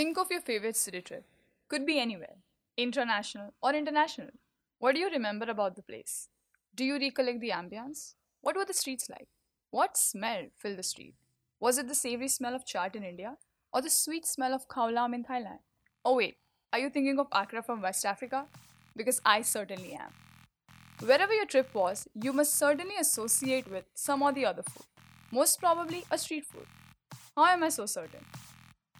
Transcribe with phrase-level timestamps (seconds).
[0.00, 1.26] Think of your favorite city trip.
[1.68, 2.36] Could be anywhere,
[2.78, 4.30] international or international.
[4.78, 6.30] What do you remember about the place?
[6.74, 8.14] Do you recollect the ambience?
[8.40, 9.28] What were the streets like?
[9.70, 11.16] What smell filled the street?
[11.60, 13.36] Was it the savory smell of chaat in India
[13.74, 15.58] or the sweet smell of khao lam in Thailand?
[16.02, 16.38] Oh, wait,
[16.72, 18.46] are you thinking of Accra from West Africa?
[18.96, 20.14] Because I certainly am.
[21.00, 24.86] Wherever your trip was, you must certainly associate with some or the other food.
[25.30, 26.66] Most probably a street food.
[27.36, 28.24] How am I so certain?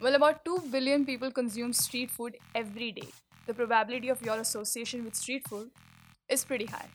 [0.01, 3.09] Well, about 2 billion people consume street food every day.
[3.47, 5.71] The probability of your association with street food
[6.29, 6.89] is pretty high.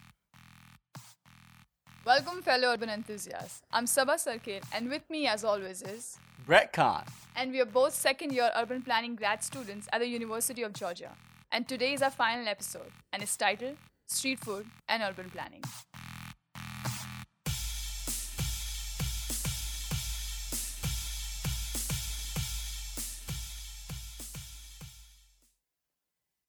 [2.04, 3.62] Welcome, fellow urban enthusiasts.
[3.72, 7.04] I'm Sabah Sarkir, and with me, as always, is Brett Kahn.
[7.36, 11.12] and we are both second year urban planning grad students at the University of Georgia.
[11.52, 15.64] And today is our final episode, and it's titled Street Food and Urban Planning.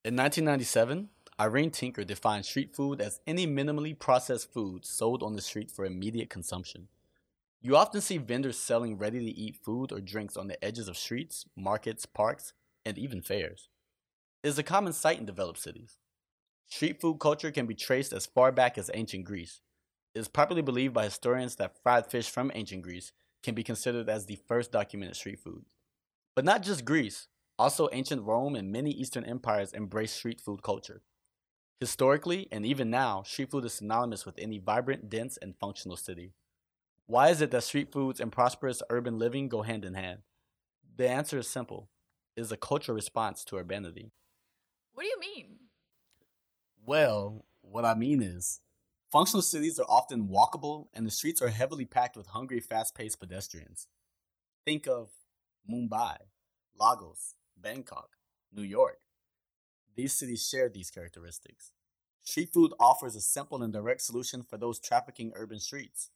[0.07, 5.41] In 1997, Irene Tinker defined street food as any minimally processed food sold on the
[5.41, 6.87] street for immediate consumption.
[7.61, 10.97] You often see vendors selling ready to eat food or drinks on the edges of
[10.97, 12.53] streets, markets, parks,
[12.85, 13.67] and even fairs.
[14.43, 15.97] It is a common sight in developed cities.
[16.69, 19.59] Street food culture can be traced as far back as ancient Greece.
[20.15, 23.11] It is popularly believed by historians that fried fish from ancient Greece
[23.43, 25.65] can be considered as the first documented street food.
[26.33, 27.27] But not just Greece,
[27.59, 31.01] also ancient Rome and many Eastern empires embraced street food culture.
[31.79, 36.33] Historically, and even now, street food is synonymous with any vibrant, dense, and functional city.
[37.05, 40.19] Why is it that street foods and prosperous urban living go hand in hand?
[40.95, 41.89] The answer is simple
[42.35, 44.11] it is a cultural response to urbanity.
[44.93, 45.57] What do you mean?
[46.85, 48.61] Well, what I mean is,
[49.11, 53.19] functional cities are often walkable and the streets are heavily packed with hungry, fast paced
[53.19, 53.87] pedestrians.
[54.65, 55.09] Think of
[55.69, 56.17] Mumbai,
[56.79, 58.09] Lagos, Bangkok,
[58.53, 58.99] New York.
[59.95, 61.71] These cities share these characteristics.
[62.21, 66.11] Street food offers a simple and direct solution for those trafficking urban streets.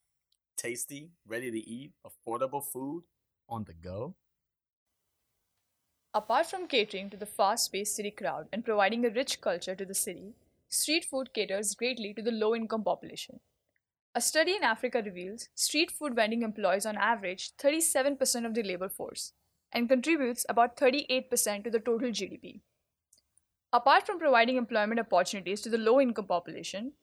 [0.57, 3.03] Tasty, ready to eat, affordable food
[3.49, 4.15] on the go.
[6.13, 9.85] Apart from catering to the fast paced city crowd and providing a rich culture to
[9.85, 10.33] the city,
[10.67, 13.39] street food caters greatly to the low income population.
[14.13, 18.89] A study in Africa reveals street food vending employs on average 37% of the labor
[18.89, 19.31] force
[19.71, 22.61] and contributes about 38% to the total GDP.
[23.73, 26.93] Apart from providing employment opportunities to the low income population,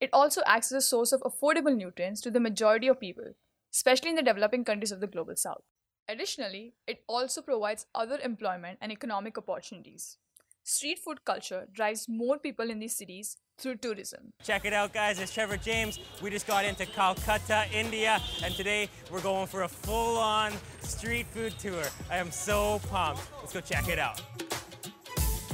[0.00, 3.34] it also acts as a source of affordable nutrients to the majority of people,
[3.72, 5.62] especially in the developing countries of the global south.
[6.08, 10.18] Additionally, it also provides other employment and economic opportunities.
[10.66, 14.32] Street food culture drives more people in these cities through tourism.
[14.42, 15.20] Check it out, guys.
[15.20, 15.98] It's Trevor James.
[16.22, 21.26] We just got into Calcutta, India, and today we're going for a full on street
[21.26, 21.82] food tour.
[22.10, 23.20] I am so pumped.
[23.40, 24.22] Let's go check it out.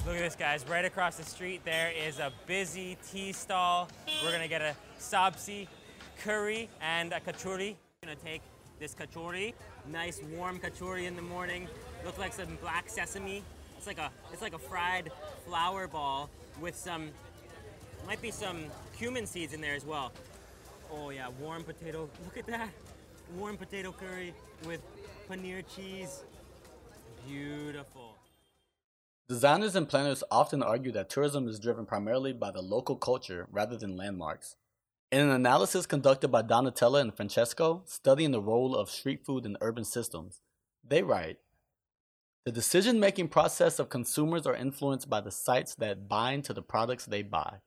[0.07, 0.65] Look at this, guys.
[0.69, 3.89] Right across the street, there is a busy tea stall.
[4.25, 5.67] We're gonna get a sabzi,
[6.23, 7.75] curry, and a kachori.
[8.05, 8.43] Gonna take
[8.79, 9.55] this kachori,
[9.91, 11.67] nice warm kachori in the morning.
[12.05, 13.43] Looks like some black sesame.
[13.81, 15.11] It's like a it's like a fried
[15.47, 16.29] flour ball
[16.61, 17.09] with some
[18.07, 20.13] might be some cumin seeds in there as well.
[20.93, 22.11] Oh yeah, warm potato.
[22.27, 22.69] Look at that.
[23.39, 24.35] Warm potato curry
[24.67, 24.83] with
[25.31, 26.25] paneer cheese.
[27.27, 28.19] Beautiful.
[29.31, 33.79] Designers and planners often argue that tourism is driven primarily by the local culture rather
[33.79, 34.57] than landmarks.
[35.11, 39.57] In an analysis conducted by Donatella and Francesco studying the role of street food in
[39.63, 40.43] urban systems,
[40.87, 41.39] they write
[42.51, 46.63] The decision making process of consumers are influenced by the sites that bind to the
[46.63, 47.59] products they buy,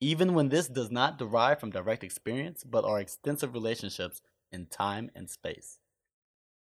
[0.00, 5.12] even when this does not derive from direct experience but are extensive relationships in time
[5.14, 5.78] and space.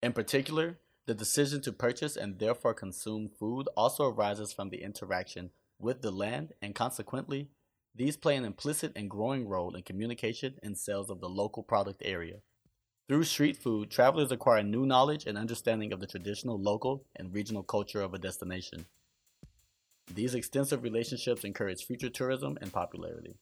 [0.03, 5.51] In particular, the decision to purchase and therefore consume food also arises from the interaction
[5.79, 7.47] with the land, and consequently,
[7.95, 12.01] these play an implicit and growing role in communication and sales of the local product
[12.03, 12.39] area.
[13.07, 17.61] Through street food, travelers acquire new knowledge and understanding of the traditional local and regional
[17.61, 18.87] culture of a destination.
[20.11, 23.35] These extensive relationships encourage future tourism and popularity.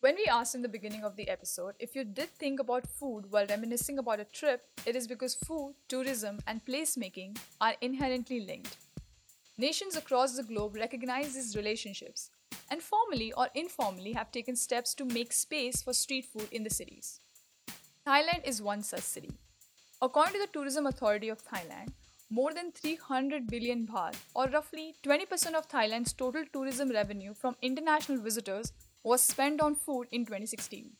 [0.00, 3.30] When we asked in the beginning of the episode if you did think about food
[3.30, 8.78] while reminiscing about a trip, it is because food, tourism, and placemaking are inherently linked.
[9.58, 12.30] Nations across the globe recognize these relationships
[12.70, 16.70] and formally or informally have taken steps to make space for street food in the
[16.70, 17.20] cities.
[18.06, 19.30] Thailand is one such city.
[20.00, 21.92] According to the Tourism Authority of Thailand,
[22.30, 28.18] more than 300 billion baht, or roughly 20% of Thailand's total tourism revenue from international
[28.18, 28.72] visitors,
[29.04, 30.90] was spent on food in 2016.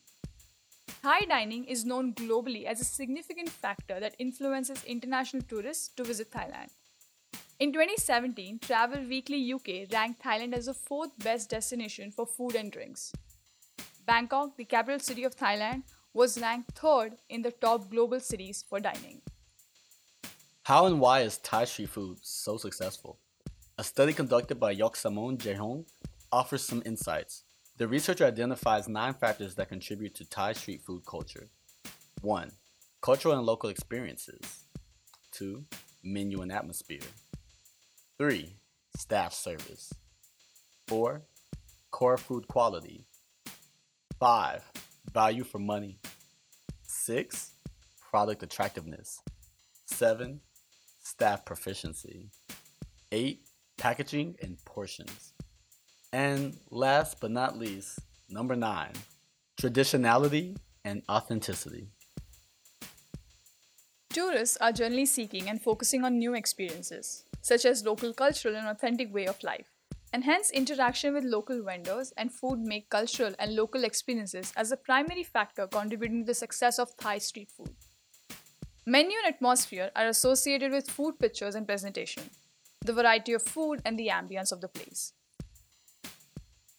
[1.01, 6.31] Thai dining is known globally as a significant factor that influences international tourists to visit
[6.31, 6.69] Thailand.
[7.59, 12.71] In 2017, Travel Weekly UK ranked Thailand as the fourth best destination for food and
[12.71, 13.11] drinks.
[14.05, 15.83] Bangkok, the capital city of Thailand,
[16.13, 19.21] was ranked third in the top global cities for dining.
[20.63, 23.17] How and why is Thai street food so successful?
[23.77, 25.85] A study conducted by Yoksamon Jeaheng
[26.31, 27.43] offers some insights.
[27.77, 31.49] The researcher identifies nine factors that contribute to Thai street food culture.
[32.21, 32.51] 1.
[33.01, 34.65] Cultural and local experiences.
[35.31, 35.63] 2.
[36.03, 36.99] Menu and atmosphere.
[38.19, 38.55] 3.
[38.95, 39.91] Staff service.
[40.87, 41.23] 4.
[41.89, 43.05] Core food quality.
[44.19, 44.61] 5.
[45.11, 45.97] Value for money.
[46.83, 47.51] 6.
[48.09, 49.21] Product attractiveness.
[49.85, 50.39] 7.
[51.01, 52.29] Staff proficiency.
[53.11, 53.41] 8.
[53.77, 55.33] Packaging and portions.
[56.11, 58.91] And last but not least, number 9.
[59.59, 61.87] Traditionality and authenticity.
[64.09, 69.11] Tourists are generally seeking and focusing on new experiences, such as local cultural and authentic
[69.11, 69.72] way of life.
[70.13, 74.77] And hence, interaction with local vendors and food make cultural and local experiences as a
[74.77, 77.71] primary factor contributing to the success of Thai street food.
[78.85, 82.29] Menu and atmosphere are associated with food pictures and presentation,
[82.85, 85.13] the variety of food, and the ambience of the place.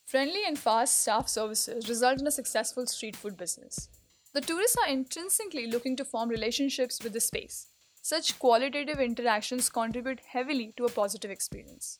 [0.05, 3.89] Friendly and fast staff services result in a successful street food business.
[4.33, 7.67] The tourists are intrinsically looking to form relationships with the space.
[8.01, 11.99] Such qualitative interactions contribute heavily to a positive experience.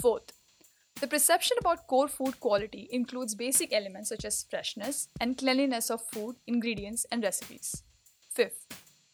[0.00, 0.32] Fourth,
[1.00, 6.00] the perception about core food quality includes basic elements such as freshness and cleanliness of
[6.00, 7.82] food, ingredients, and recipes.
[8.32, 8.66] Fifth,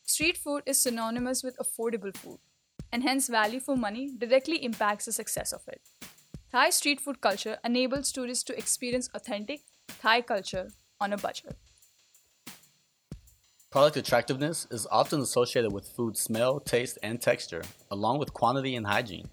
[0.05, 2.39] street food is synonymous with affordable food,
[2.93, 5.81] and hence value for money directly impacts the success of it.
[6.53, 9.61] Thai street food culture enables tourists to experience authentic
[10.01, 10.69] Thai culture
[11.01, 11.57] on a budget.
[13.71, 18.87] Product attractiveness is often associated with food smell, taste, and texture, along with quantity and
[18.87, 19.29] hygiene.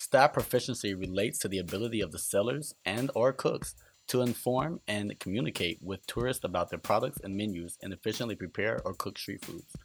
[0.00, 3.74] Staff proficiency relates to the ability of the sellers and or cooks
[4.08, 8.94] to inform and communicate with tourists about their products and menus and efficiently prepare or
[8.94, 9.76] cook street foods.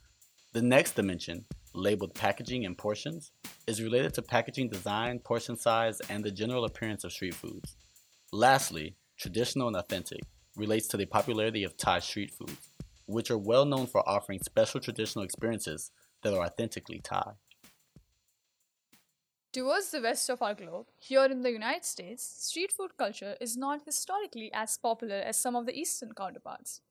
[0.54, 3.32] The next dimension, labeled packaging and portions,
[3.68, 7.76] is related to packaging design, portion size, and the general appearance of street foods.
[8.32, 10.22] Lastly, traditional and authentic
[10.56, 12.70] relates to the popularity of Thai street foods
[13.06, 15.92] which are well known for offering special traditional experiences
[16.24, 17.34] that are authentically Thai.
[19.56, 23.56] Towards the west of our globe, here in the United States, street food culture is
[23.56, 26.81] not historically as popular as some of the eastern counterparts.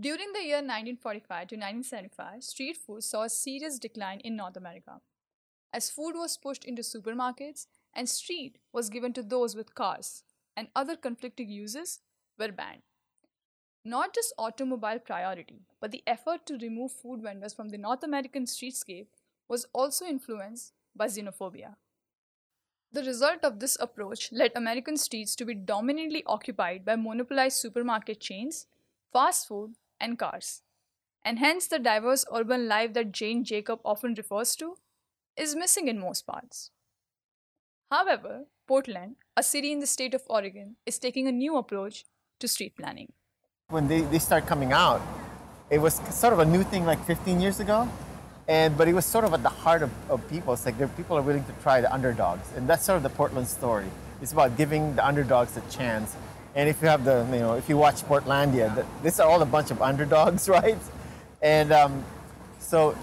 [0.00, 5.02] During the year 1945 to 1975, street food saw a serious decline in North America,
[5.70, 10.24] as food was pushed into supermarkets and street was given to those with cars,
[10.56, 12.00] and other conflicting uses
[12.38, 12.80] were banned.
[13.84, 18.46] Not just automobile priority, but the effort to remove food vendors from the North American
[18.46, 19.08] streetscape
[19.46, 21.74] was also influenced by xenophobia.
[22.92, 28.20] The result of this approach led American streets to be dominantly occupied by monopolized supermarket
[28.20, 28.66] chains,
[29.12, 30.62] fast food, and cars.
[31.24, 34.76] And hence, the diverse urban life that Jane Jacob often refers to
[35.36, 36.70] is missing in most parts.
[37.90, 42.04] However, Portland, a city in the state of Oregon, is taking a new approach
[42.40, 43.12] to street planning
[43.72, 45.00] when they, they start coming out,
[45.70, 47.88] it was sort of a new thing like 15 years ago.
[48.48, 50.52] And, but it was sort of at the heart of, of people.
[50.52, 52.48] It's like people are willing to try the underdogs.
[52.56, 53.86] And that's sort of the Portland story.
[54.20, 56.16] It's about giving the underdogs a chance.
[56.54, 59.40] And if you have the, you know, if you watch Portlandia, the, these are all
[59.42, 60.76] a bunch of underdogs, right?
[61.40, 62.04] And um,
[62.58, 62.96] so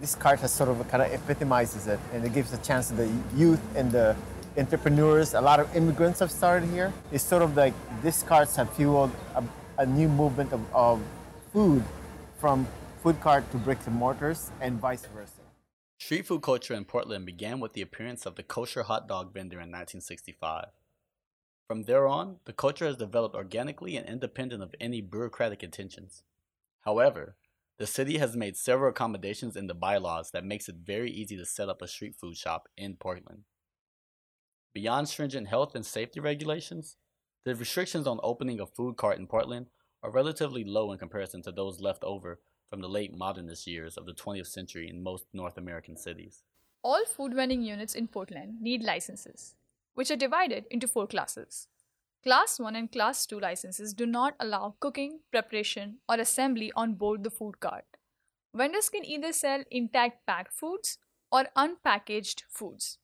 [0.00, 2.00] this card has sort of kind of epitomizes it.
[2.12, 4.16] And it gives a chance to the youth and the
[4.56, 5.34] entrepreneurs.
[5.34, 6.92] A lot of immigrants have started here.
[7.12, 9.44] It's sort of like these cards have fueled a,
[9.78, 11.00] a new movement of, of
[11.52, 11.84] food
[12.38, 12.66] from
[13.02, 15.40] food cart to bricks and mortars and vice versa.
[15.98, 19.56] Street food culture in Portland began with the appearance of the kosher hot dog vendor
[19.56, 20.66] in 1965.
[21.66, 26.24] From there on, the culture has developed organically and independent of any bureaucratic intentions.
[26.82, 27.36] However,
[27.78, 31.46] the city has made several accommodations in the bylaws that makes it very easy to
[31.46, 33.44] set up a street food shop in Portland.
[34.74, 36.96] Beyond stringent health and safety regulations,
[37.46, 39.66] the restrictions on opening a food cart in Portland
[40.02, 44.06] are relatively low in comparison to those left over from the late modernist years of
[44.06, 46.44] the 20th century in most North American cities.
[46.82, 49.56] All food vending units in Portland need licenses,
[49.94, 51.66] which are divided into four classes.
[52.22, 57.24] Class 1 and Class 2 licenses do not allow cooking, preparation, or assembly on board
[57.24, 57.86] the food cart.
[58.54, 60.98] Vendors can either sell intact packed foods
[61.32, 62.98] or unpackaged foods.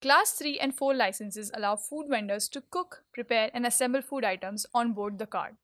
[0.00, 4.66] Class 3 and 4 licenses allow food vendors to cook, prepare, and assemble food items
[4.74, 5.54] on board the cart.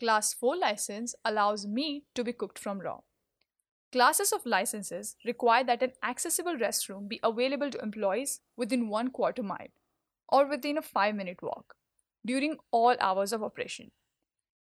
[0.00, 3.00] Class 4 license allows meat to be cooked from raw.
[3.90, 9.42] Classes of licenses require that an accessible restroom be available to employees within one quarter
[9.42, 9.72] mile
[10.28, 11.74] or within a five minute walk
[12.24, 13.90] during all hours of operation.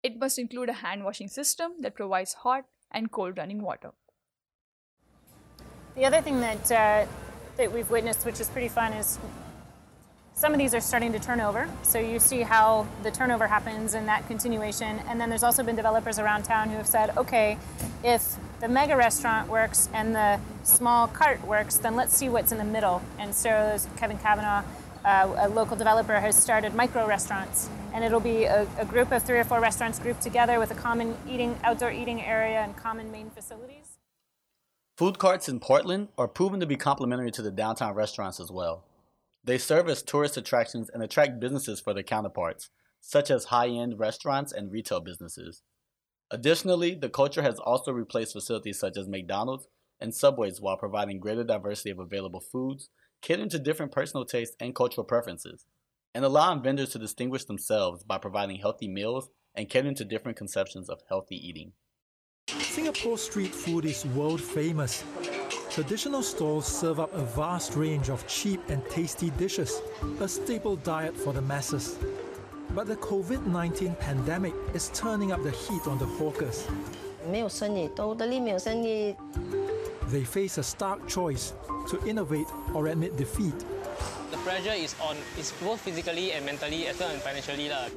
[0.03, 3.93] It must include a hand washing system that provides hot and cold running water.
[5.95, 7.07] The other thing that uh,
[7.57, 9.19] that we've witnessed, which is pretty fun, is
[10.35, 11.69] some of these are starting to turn over.
[11.83, 15.01] So you see how the turnover happens and that continuation.
[15.09, 17.59] And then there's also been developers around town who have said, okay,
[18.03, 22.59] if the mega restaurant works and the small cart works, then let's see what's in
[22.59, 23.03] the middle.
[23.19, 24.65] And so Kevin Cavenaugh,
[25.05, 27.69] uh, a local developer, has started micro restaurants.
[27.93, 30.75] And it'll be a, a group of three or four restaurants grouped together with a
[30.75, 33.99] common eating, outdoor eating area and common main facilities.
[34.97, 38.85] Food carts in Portland are proven to be complementary to the downtown restaurants as well.
[39.45, 42.71] They serve as tourist attractions and attract businesses for their counterparts,
[43.01, 45.63] such as high end restaurants and retail businesses.
[46.31, 49.67] Additionally, the culture has also replaced facilities such as McDonald's
[50.01, 52.89] and Subways while providing greater diversity of available foods,
[53.21, 55.67] catering to different personal tastes and cultural preferences,
[56.15, 60.89] and allowing vendors to distinguish themselves by providing healthy meals and catering to different conceptions
[60.89, 61.73] of healthy eating.
[62.49, 65.05] Singapore street food is world famous.
[65.72, 69.82] Traditional stalls serve up a vast range of cheap and tasty dishes,
[70.20, 71.98] a staple diet for the masses.
[72.76, 76.66] But the COVID 19 pandemic is turning up the heat on the hawkers.
[77.30, 79.16] 没有生意，totally 没有生意。
[80.12, 81.52] They face a stark choice
[81.90, 83.54] to innovate or admit defeat.
[84.32, 87.70] The pressure is on, is both physically and mentally as well as financially.
[87.70, 87.90] lah.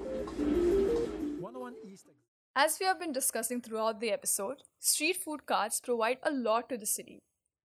[1.40, 2.06] 101 East
[2.54, 6.76] As we have been discussing throughout the episode, street food carts provide a lot to
[6.76, 7.22] the city,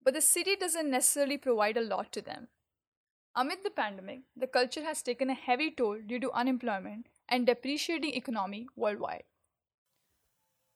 [0.03, 2.49] but the city doesn't necessarily provide a lot to them.
[3.37, 8.15] Amid the pandemic, the culture has taken a heavy toll due to unemployment and depreciating
[8.15, 9.23] economy worldwide.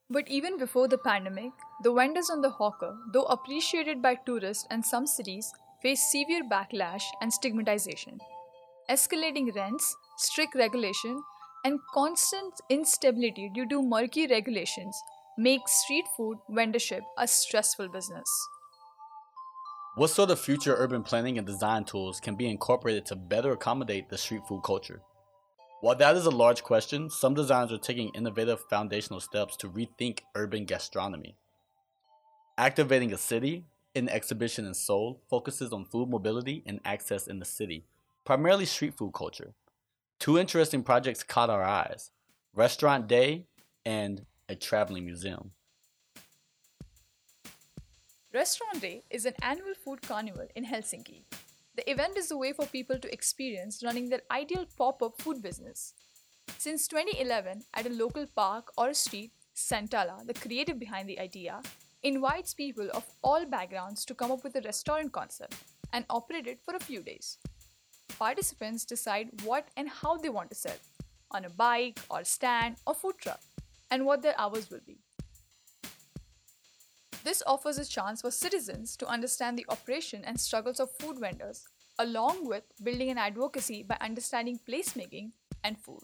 [0.08, 1.52] But even before the pandemic,
[1.82, 5.52] the vendors on the hawker, though appreciated by tourists and some cities,
[5.82, 8.18] face severe backlash and stigmatization.
[8.88, 11.20] Escalating rents, strict regulation,
[11.64, 14.96] and constant instability due to murky regulations
[15.38, 18.28] make street food vendorship a stressful business.
[19.96, 24.08] What sort of future urban planning and design tools can be incorporated to better accommodate
[24.08, 25.00] the street food culture?
[25.82, 30.22] While that is a large question, some designers are taking innovative foundational steps to rethink
[30.34, 31.36] urban gastronomy.
[32.58, 37.44] Activating a City, an exhibition in Seoul, focuses on food mobility and access in the
[37.44, 37.84] city,
[38.24, 39.54] primarily street food culture.
[40.18, 42.10] Two interesting projects caught our eyes
[42.52, 43.46] Restaurant Day
[43.86, 45.52] and a traveling museum.
[48.34, 51.22] Restaurant Day is an annual food carnival in Helsinki.
[51.76, 55.40] The event is a way for people to experience running their ideal pop up food
[55.40, 55.94] business.
[56.58, 61.62] Since 2011, at a local park or street, Santala, the creative behind the idea,
[62.02, 65.54] invites people of all backgrounds to come up with a restaurant concept
[65.92, 67.38] and operate it for a few days.
[68.18, 70.80] Participants decide what and how they want to sell
[71.30, 73.40] on a bike or stand or food truck
[73.92, 75.03] and what their hours will be.
[77.24, 81.66] This offers a chance for citizens to understand the operation and struggles of food vendors,
[81.98, 85.30] along with building an advocacy by understanding placemaking
[85.64, 86.02] and food.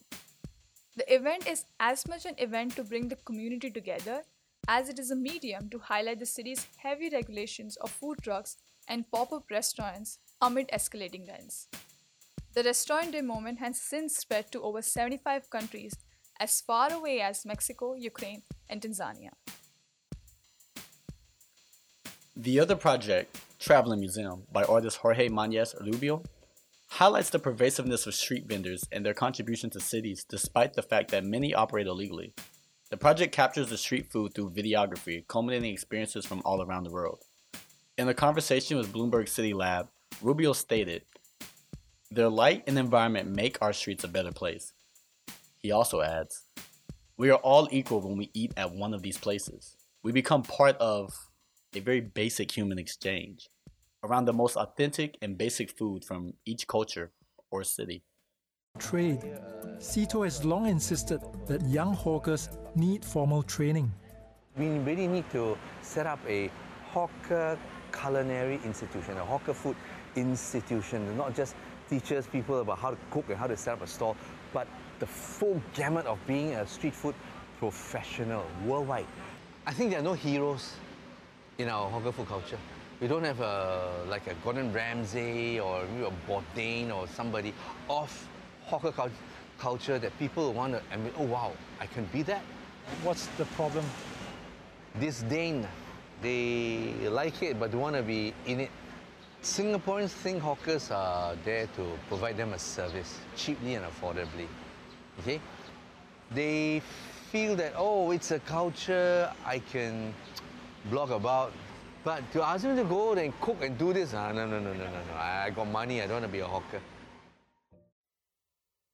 [0.96, 4.22] The event is as much an event to bring the community together
[4.66, 8.56] as it is a medium to highlight the city's heavy regulations of food trucks
[8.88, 11.68] and pop up restaurants amid escalating rents.
[12.54, 15.94] The Restaurant Day movement has since spread to over 75 countries
[16.40, 19.32] as far away as Mexico, Ukraine, and Tanzania.
[22.42, 26.22] The other project, Traveling Museum, by artist Jorge Mañes Rubio,
[26.88, 31.22] highlights the pervasiveness of street vendors and their contribution to cities despite the fact that
[31.22, 32.32] many operate illegally.
[32.88, 37.20] The project captures the street food through videography, culminating experiences from all around the world.
[37.98, 39.88] In a conversation with Bloomberg City Lab,
[40.22, 41.02] Rubio stated,
[42.10, 44.72] Their light and environment make our streets a better place.
[45.58, 46.42] He also adds,
[47.18, 49.76] We are all equal when we eat at one of these places.
[50.02, 51.12] We become part of
[51.76, 53.48] a very basic human exchange
[54.02, 57.12] around the most authentic and basic food from each culture
[57.50, 58.02] or city.
[58.78, 59.20] Trade.
[59.78, 63.92] Seetoh has long insisted that young hawkers need formal training.
[64.56, 66.50] We really need to set up a
[66.90, 67.58] hawker
[67.92, 69.76] culinary institution, a hawker food
[70.16, 71.54] institution, not just
[71.88, 74.16] teaches people about how to cook and how to set up a stall,
[74.52, 74.66] but
[74.98, 77.14] the full gamut of being a street food
[77.58, 79.06] professional worldwide.
[79.66, 80.74] I think there are no heroes
[81.60, 82.58] in our hawker food culture.
[83.00, 87.54] We don't have a like a Gordon Ramsay or maybe a Bourdain or somebody
[87.88, 88.10] of
[88.66, 89.10] hawker cul-
[89.58, 92.42] culture that people want to admit, oh wow, I can be that.
[93.02, 93.84] What's the problem?
[94.98, 95.66] Disdain
[96.22, 98.70] They like it but don't want to be in it.
[99.42, 104.46] Singaporeans think hawkers are there to provide them a service cheaply and affordably.
[105.20, 105.40] Okay?
[106.30, 106.82] They
[107.32, 110.12] feel that, oh, it's a culture I can
[110.86, 111.52] blog about.
[112.02, 114.72] But to ask him to go and cook and do this, ah, no, no, no,
[114.72, 115.14] no, no, no.
[115.14, 116.80] I got money, I don't want to be a hawker.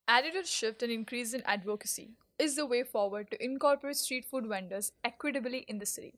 [0.08, 4.92] Attitude shift and increase in advocacy is the way forward to incorporate street food vendors
[5.04, 6.14] equitably in the city.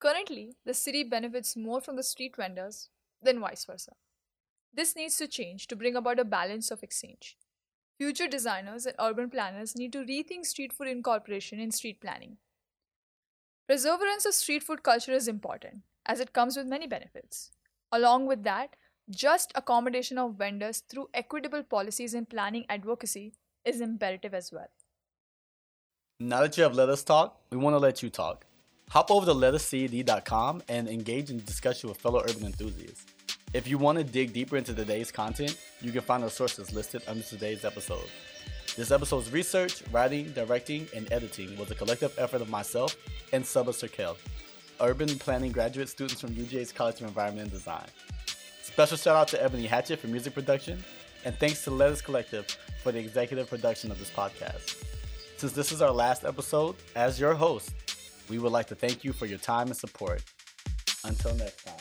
[0.00, 2.88] Currently, the city benefits more from the street vendors
[3.22, 3.92] than vice versa.
[4.72, 7.36] This needs to change to bring about a balance of exchange.
[7.98, 12.38] Future designers and urban planners need to rethink street food incorporation in street planning.
[13.70, 17.52] Perseverance of street food culture is important as it comes with many benefits.
[17.92, 18.74] Along with that,
[19.08, 23.32] just accommodation of vendors through equitable policies and planning advocacy
[23.64, 24.66] is imperative as well.
[26.18, 28.44] Now that you have let us talk, we want to let you talk.
[28.88, 33.06] Hop over to letuscad.com and engage in discussion with fellow urban enthusiasts.
[33.54, 37.02] If you want to dig deeper into today's content, you can find our sources listed
[37.06, 38.08] under today's episode.
[38.76, 42.96] This episode's research, writing, directing, and editing was a collective effort of myself
[43.32, 44.16] and Subba Serkel,
[44.80, 47.86] urban planning graduate students from UGA's College of Environment and Design.
[48.62, 50.82] Special shout out to Ebony Hatchett for music production,
[51.24, 52.46] and thanks to Letters Collective
[52.82, 54.84] for the executive production of this podcast.
[55.36, 57.72] Since this is our last episode, as your host,
[58.28, 60.22] we would like to thank you for your time and support.
[61.04, 61.79] Until next time.